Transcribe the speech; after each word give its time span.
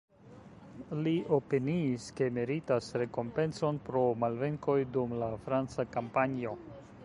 Li 1.07 1.11
opiniis, 1.37 2.07
ke 2.21 2.29
meritas 2.37 2.87
rekompencon 3.03 3.79
pro 3.91 4.01
malvenkoj 4.25 4.79
dum 4.97 5.17
la 5.25 5.29
franca 5.45 5.87
kampanjo. 5.97 6.57